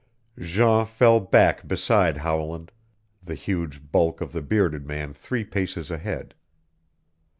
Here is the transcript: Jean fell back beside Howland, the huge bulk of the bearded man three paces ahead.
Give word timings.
Jean 0.39 0.83
fell 0.83 1.19
back 1.19 1.67
beside 1.67 2.17
Howland, 2.17 2.71
the 3.21 3.35
huge 3.35 3.91
bulk 3.91 4.19
of 4.19 4.31
the 4.31 4.41
bearded 4.41 4.83
man 4.87 5.13
three 5.13 5.43
paces 5.43 5.91
ahead. 5.91 6.33